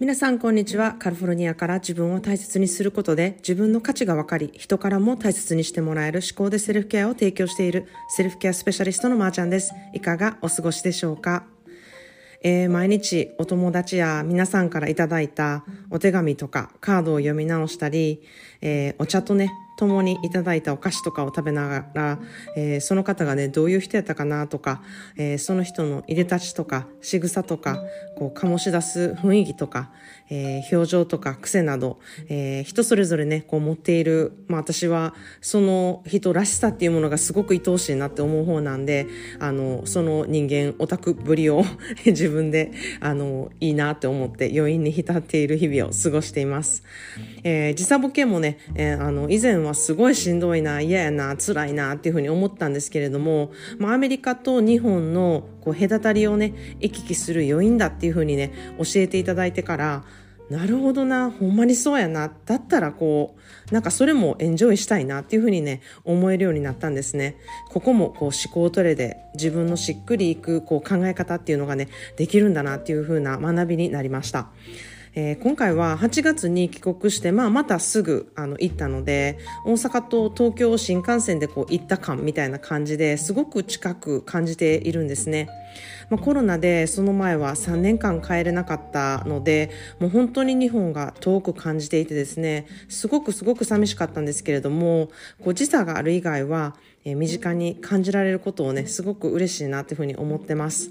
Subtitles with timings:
[0.00, 0.94] 皆さんこんにちは。
[0.94, 9.74] カリフォルニアから自分を大切にすることで自分の価値が分かり、人からも大切にしてもらえる思考でセルフケアを提供しているセルフケアスペシャリストのまーちゃんです。
[9.92, 11.44] いかがお過ごしでしょうか？
[12.42, 18.22] えー、毎日お友達や皆さんからいただいたお手紙とかカードを読み直したり、
[18.62, 22.18] えー、お茶とね、共にいただいたお菓子とかを食べながら、
[22.54, 24.82] えー、その方がね、どういう人やったかなとか、
[25.16, 27.82] えー、その人の入れ立ちとか、仕草とか、
[28.18, 29.90] こう、醸し出す雰囲気とか、
[30.28, 31.98] えー、表情とか癖など、
[32.28, 39.06] え、人それぞれね、こう持っている、まあ私は、その人らしさっていうものがすごく愛おしいなって思う方なんで、
[39.38, 41.64] あの、その人間、オタクぶりを
[42.04, 46.84] 自分で、あの、いいなって思って余韻に浸っている日々を過ごしています。
[47.42, 60.04] え、時差ボケもね、え、あの、以前はすごいしんどいな、嫌やな、辛いなっていうふうに思ったんですけれども、まあアメリカと日本のこう隔たりをね、行き来する余韻だっていうふうにね、教えていただいてから、
[60.50, 62.32] なるほどな、ほんまにそうやな。
[62.44, 63.36] だったらこ
[63.70, 67.36] う、なんかそれもエンジョイしたいなっていうふうにね、思えるようになったんですね。
[67.68, 74.50] ここもこう思考トレで自分のしっくりいくこう考え方っていうのがね、できるんだなっていうふうな学びになりました。
[75.14, 85.48] えー、今回は8月に帰国して、まあ、またすぐあの行ったので大阪と東京新幹線でこう行った感みたいな感じですごく近く感じているんですね。
[86.10, 95.10] まあ、コロナでその前は3年間帰れなかったのでもう本当に日本が遠く感じていてですねすごくすごく寂しかったんですけれども
[95.42, 100.90] こう時差がある以外は、えー、身近に感じられることをねすごく嬉しいなというふうに思ってます。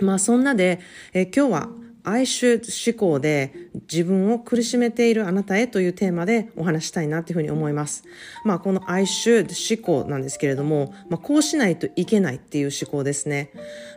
[0.00, 0.80] まあそんなで、
[1.14, 2.62] えー、今日は I should
[2.92, 3.52] 思考で
[3.90, 8.04] 自分を苦しめているあなたへというテーマでお話したいなというふうに思います。
[8.44, 13.50] まあこの I should 思考なんですけれども、まあこうしないといけないっていう思考ですね。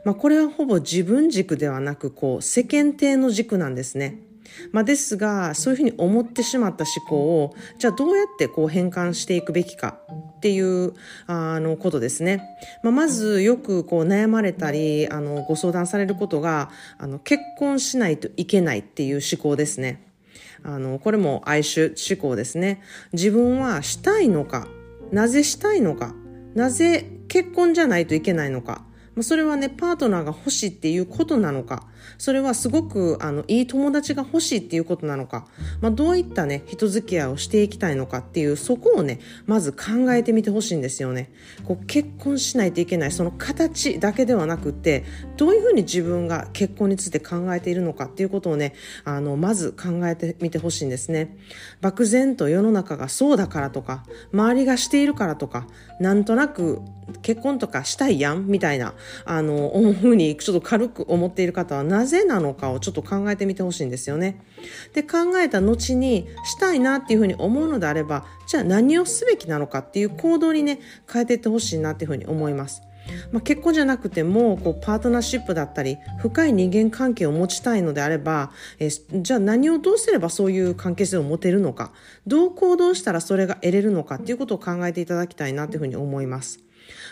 [0.06, 4.18] まあこれはほぼ自分軸ではなくこう世間体の軸なんですね。
[4.72, 10.00] まあ、ですが、そういうふうに思ってしまった思考を、じゃあどうやってこう変換していくべきか
[10.40, 10.94] っていう
[11.28, 12.58] あのことですね。
[12.82, 20.02] まあ、まずよくこう悩まれたりあのご相談されることがあの結婚しないといけないっていう思考ですね。
[20.64, 22.82] あのこれも哀愁思考ですね。
[23.12, 24.68] 自分はしたいのか
[25.12, 26.16] なぜしたいのか
[26.56, 28.84] なぜ結婚じゃないといけないのか
[29.20, 31.84] まあ、それはね、パートナーが欲しいっていうことなのか、
[32.18, 35.46] それはすごくあのいい友達が欲しいっていうことなのか、
[35.82, 41.34] まあ、どういったね、人付き合いをしていきたいのかっていう、そこをね、まず考えてみてほしいんですよね。
[41.66, 45.04] こう結婚しないといけない、その形だけではなくって、
[45.36, 51.36] どういうふうに自分が結婚について考えているのかっていうことをね、あの、まず考えてみてほしいんですね。
[51.82, 55.68] 漠然と世の中がそうだからとか、周りがしているからとか、
[56.00, 56.80] なんとなく
[57.22, 58.94] 結婚とかしたいやんみたいな、
[59.26, 64.42] あの、思うふうにちょっと軽く思っている方はなぜなのかをちょっと考えてみてほしいんですよね。
[64.94, 70.80] で、考えた後にしたいなっていうふうに思うのであれば、じゃあ何をすべきなのかっていう行動にね、
[71.12, 72.82] 変えていってほしいなっていうふうに思います。
[73.32, 81.92] まあ、結婚じゃなくてもこうパートナーシップだったり深い人間関係を持ちたいのであれば、え、じゃあ何をどうすればそういう関係性を持てるのか
[82.28, 86.60] どう行動したらそれが得れるのかっていうことを考えていただきたいなというふうに思います。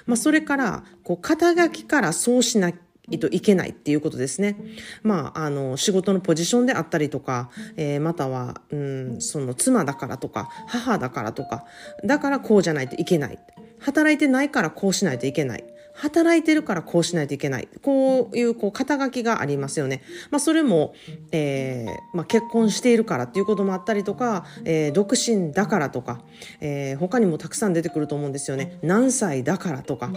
[0.06, 4.58] まあ、それからこう肩書きからそうしないといけないっていうことですね。
[5.02, 11.66] まあ、あの、仕事のポジションであったりとか、えー、または、うん、その妻だからとか、母だからとか、
[12.04, 13.40] だからこうじゃないといけない。
[13.80, 15.64] 働いてないからこうしないといけない。
[15.98, 17.68] 働いてるからこうしないといけない。
[17.82, 20.04] こういう、こう、肩書きがありますよね。
[20.30, 20.94] まあ、それも、
[21.32, 26.22] えー、まあ、結婚しているからっていうこともあったりとか、えー、独身だからとか、
[26.62, 28.78] えー、他にもたくさん出てくると思うんですよね。
[28.84, 30.12] 何歳だからとか、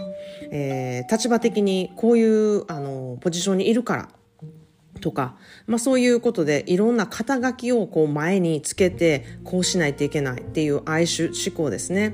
[0.51, 4.09] えー、立場的にこういう、あの、ポジションにいるから、
[5.01, 12.13] とか、まあそういうことでいろんな肩書きをこう前につけてこうしないといけないっていう愛種思考ですね。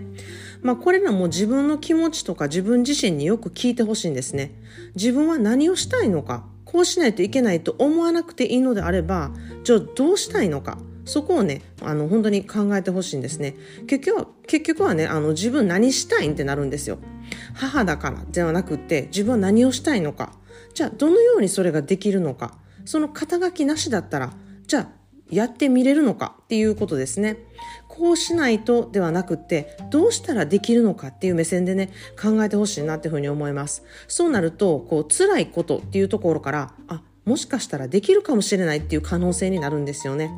[0.62, 4.53] まあこれらも自分の気持ちとか自分自身によく聞いてほしいんですね。
[4.95, 9.32] 自分は何をしたいのか、こうしないといけないと思わなくていいのであれば、
[9.64, 10.78] じゃあどうしたいのか。
[11.05, 13.55] そこをね、あの、本当に考えてほしいんですね。
[13.87, 16.99] 結局は、結局はね、あの、自分何したいんってなるんですよ。
[17.53, 20.34] 母だからではなくって、自分は何をしたいのか。
[20.73, 22.58] じゃあ、どのようにそれができるのか。
[22.84, 24.34] その肩書きなしだったら、
[24.67, 24.90] じゃあ、
[25.29, 27.37] やってみれるのかっていうことですね。
[27.97, 31.90] こうしないとではなくってどうしたらできるのかっていう目線でね
[32.22, 33.84] 考えてほしいなっていうふうに思います。
[34.08, 40.32] そうなるとこう辛いことっていうところからあもしかしたらできるかもしれないっていう可能性になるんですよね。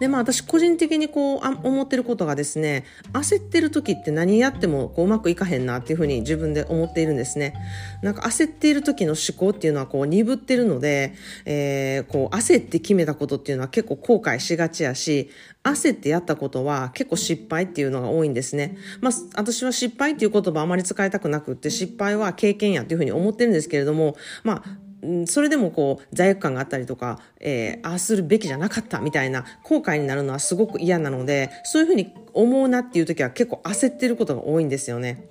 [0.00, 7.54] で、まあ私個人的にこうあ思ってることがですね、焦ってる時って何やってもこううまくいかへんなっていうふうに自分で思っているんですね。
[8.02, 11.14] なんか焦っている時の思考っていうのはこう鈍ってるので、
[11.44, 15.30] えー、こう焦って決めたことっていうのは結構後悔しがちやし、
[15.62, 18.76] 焦ってやったことは結構失敗っていうのが多いんですね。
[19.00, 24.83] まあ私は失敗っていう言葉あまり使いたくなくって失敗は経験やっていうふうに思ってるんですけれども、まあ
[25.26, 35.26] それでもこう罪悪感があったりとか、えー、ああするべきじゃなかったみたいな後悔になるのはすごく嫌なので、そういうふうに思うなっていう時は結構焦ってることが多いんですよね。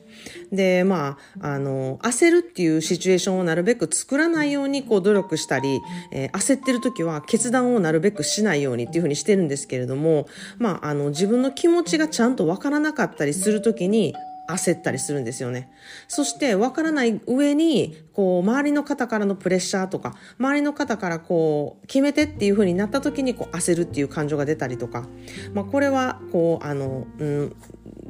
[0.52, 5.82] で、まあ、あの、焦るっていうシチュエーションをなるべく作らないようにこう努力したり、
[6.12, 10.28] えー、焦ってる時は決断をなるべくしないようにっていうふうにしてるんですけれども、
[10.60, 14.14] まあ、あの、自分の気持ちがちゃんとわからなかったりする時に、
[14.54, 15.72] 焦ったりするんですよね。
[16.08, 25.08] そして分からない上に、こう、周りの方からのプレッシャーとか、周りの方からこう、決めてっていう風になった時にこう焦るっていう感情が出たりとか、
[25.54, 27.56] まあこれは、こう、あの、うん、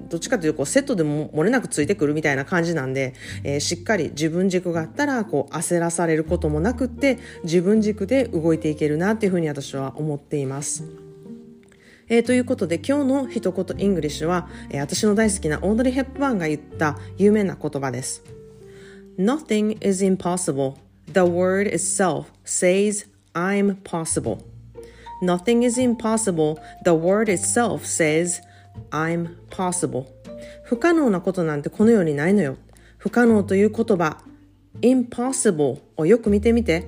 [0.10, 3.14] どっちかというとこうセットでも漏れなくついてくるみたいな感じなんで、
[3.44, 11.03] えー、しっかり自分軸があったらこう焦らされることもなくって自分軸で動いていけるなっていうふうに私は思っています。
[12.10, 18.24] えー、ということで今日の一言 English は、えー、私の大好きなオードリー・ヘップバーンが言った有名な言葉です。
[19.18, 20.76] Nothing is impossible.
[21.08, 24.40] The word itself says I'm possible.
[25.22, 26.60] Nothing is impossible.
[26.84, 28.42] The word itself says
[28.92, 30.06] I'm possible.
[30.64, 32.58] 不可能なことなんてこの世にないのよ。
[32.98, 34.18] 不可能という言葉
[34.82, 36.88] impossible をよく見てみて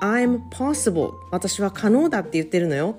[0.00, 2.96] I'm possible 私は可能だって言ってるのよ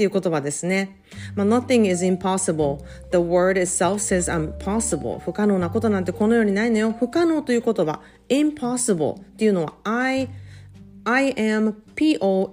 [0.00, 0.96] っていう言葉ですね。
[1.34, 2.78] まあ、nothing is impossible.
[3.10, 5.18] The word itself says impossible.
[5.18, 6.92] 不可能なことなんてこの世にないのよ。
[6.98, 8.00] 不可能という言葉
[8.30, 10.30] impossible っていうのは I
[11.04, 12.50] I'm possible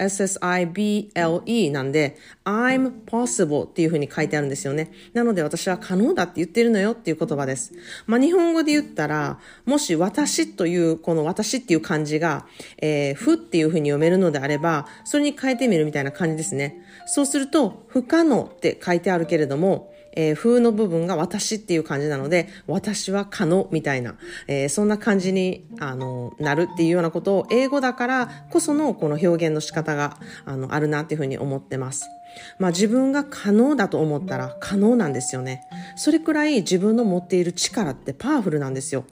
[1.71, 4.91] なんで I'm possible っていう風に書いてあるんですよね。
[5.13, 7.73] なので私は可能だって言ってるのよっていう言葉です。
[8.05, 12.45] まあ日本語で言ったら、もし私というこの私っていう漢字が、
[12.77, 16.81] えー、ふっていう風に読めるのであれば、それに変えてみるみたいな感じですね。
[17.05, 24.15] そうすると不可能って書いてあるけれども、えー、風の部分が私っていう感じなので、私は可能みたいな、
[24.47, 32.09] えー、そんな感じに、あの、なるっていうようなことを英語だからこそのこの表現の仕方が、あの、あるなっていうふうに思ってます。
[32.57, 35.61] まあ自分が可能だと思ったら可能なんですよね。
[35.95, 39.05] それくらい自分の持っている力ってパワフルなんですよ。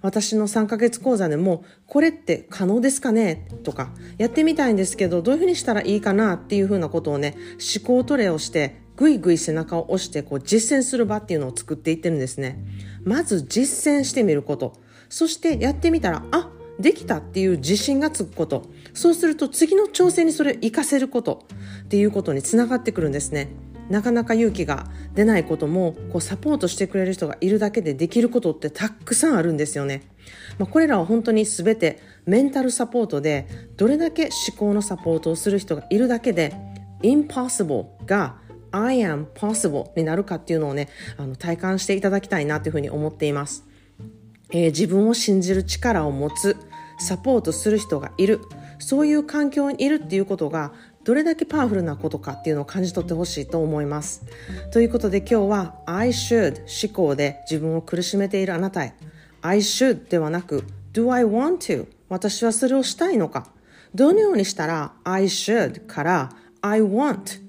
[0.00, 3.48] 私の3ヶ月講座でも、これって可能ですかね？
[3.64, 7.36] とか、やってみたいんですけど、どういうふうにしたらいいかなっていうふうなことをね、
[7.76, 12.58] 思考トレをして、ぐいぐい背中を押してこう実践する場っていうのを作っていってるんですね。
[13.04, 14.74] まず実践してみること。
[15.08, 16.50] そしてやってみたら、あ、
[16.80, 18.66] できたっていう自信がつくこと。
[18.94, 21.46] そうすると次の挑戦にそれを活かせること
[21.84, 23.50] っていうことにつながってくるんですね。
[23.88, 30.02] なかなか勇気が出ないこともこうサポートしてくれる人がいるだけでできることってたくさんあるんですよね。
[30.58, 33.46] まあ、これらは本当に全てメンタルサポートで
[33.76, 36.52] どれだけ思考のサポートをする人がいるだけで
[37.02, 38.36] impossible が
[38.70, 43.64] I am possible になるかっていうのをね、あの体感していただきたいなというふうに思っています。
[44.50, 46.56] えー、自分を信じる力を持つ、
[46.98, 48.40] サポートする人がいる、
[48.78, 50.72] そういう環境にいるっていうことが
[51.06, 54.26] どれだけパワフルなことかっていうのを感じ取ってほしいと思います。
[54.72, 58.94] ということで今日は I should 思考で自分を苦しめているあなたへ
[59.40, 61.86] I should ではなく Do I want to?
[62.08, 63.46] 私はそれをしたいのか
[63.94, 67.40] どのようにしたら I should から I want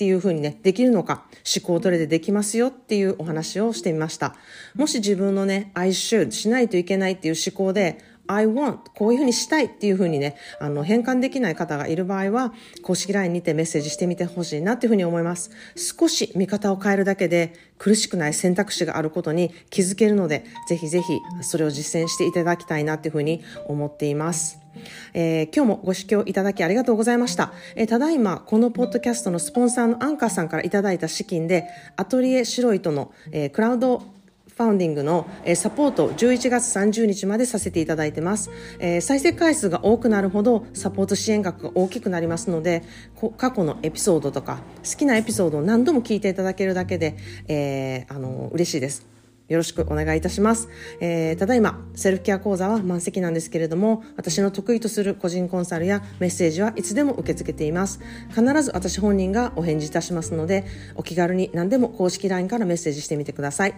[0.00, 4.34] っていうふうにね、できるのか、思考トレでできますよっていうお話をしてみました。
[4.74, 15.50] もし自分のね、I should しないといけないっていう思考で、I want こういうふうにしたいっていうふうにね、あの、変換できない方がいる場合は、公式 LINE にてメッセージしてみてほしいなっていうふうに思います。
[15.76, 24.59] 少し見方を変えるだけで、苦しくない選択肢があることに気づけるので、ぜひぜひそれを実践していただきたいなっていうふうに思っています。
[25.14, 27.52] えー、今日もご視聴いただきありがとうございました。
[27.76, 34.02] えー、ただいま、このポッドキャストのスポンサーのアンカーさんからいただいた資金で、アトリエシロイトの、えー、クラウド
[34.60, 38.50] ファウンディングの、サポートを11月30日までさせていただいてます、
[39.00, 42.82] 再生回数が多くなるほどサポート支援額が大きくなりますので
[43.38, 47.16] 過去のエピソードとか好きなエピソードを何度も聞いていただけるだけで、
[47.48, 49.06] えー、あの嬉しいです
[49.50, 50.68] よろしくお願いいたします。
[51.00, 58.00] えー、ただいま、セルフケア講座は満席なんですけれども、私の得意とする個人コンサルやメッセージはいつでも受け付けています。
[58.28, 60.64] 必ず私本人がお返事いたしますので、
[60.94, 63.74] お気軽に何でも公式 LINE からメッセージしてみてください。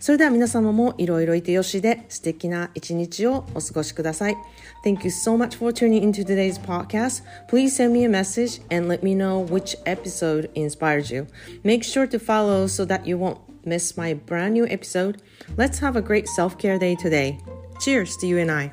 [0.00, 4.36] それでは皆様もいろいろいてよしで素敵な一日をお過ごしください。
[4.84, 7.22] Thank you so much for tuning into today's podcast.
[7.48, 11.28] Please send me a message and let me know which episode inspired you.
[11.62, 15.22] Make sure to follow so that you won't miss my brand new episode.
[15.56, 17.38] Let's have a great self care day today.
[17.80, 18.72] Cheers to you and I.